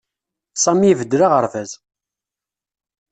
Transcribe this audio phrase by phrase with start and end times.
[0.63, 1.71] Sami ibeddel aɣerbaz.